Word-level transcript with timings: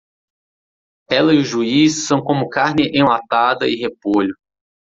Ela 1.11 1.31
e 1.31 1.37
o 1.37 1.43
juiz 1.45 2.07
são 2.07 2.23
como 2.23 2.49
carne 2.49 2.89
enlatada 2.91 3.67
e 3.67 3.75
repolho. 3.75 4.33